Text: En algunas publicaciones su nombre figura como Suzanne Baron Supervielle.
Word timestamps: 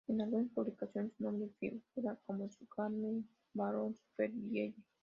En 0.07 0.19
algunas 0.19 0.49
publicaciones 0.49 1.13
su 1.15 1.23
nombre 1.23 1.51
figura 1.59 2.17
como 2.25 2.49
Suzanne 2.49 3.21
Baron 3.53 3.93
Supervielle. 3.95 4.73